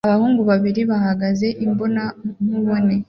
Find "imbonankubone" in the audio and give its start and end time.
1.65-2.95